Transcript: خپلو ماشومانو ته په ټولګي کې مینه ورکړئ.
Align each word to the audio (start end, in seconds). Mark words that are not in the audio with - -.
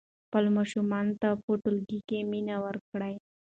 خپلو 0.27 0.49
ماشومانو 0.57 1.13
ته 1.21 1.27
په 1.43 1.51
ټولګي 1.61 1.99
کې 2.07 2.17
مینه 2.31 2.55
ورکړئ. 2.65 3.15